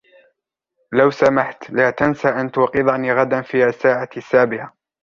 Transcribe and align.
لوسمحت 0.91 1.69
لاتنسى 1.71 2.27
أن 2.27 2.51
توقظني 2.51 3.13
غدا 3.13 3.41
في 3.41 3.65
الساعة 3.67 4.09
السابعة. 4.17 4.75